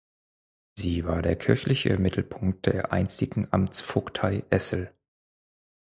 Sie 0.79 1.05
war 1.05 1.21
der 1.21 1.35
kirchliche 1.35 1.95
Mittelpunkt 1.99 2.65
der 2.65 2.91
einstigen 2.91 3.47
Amtsvogtei 3.53 4.43
Essel. 4.49 4.91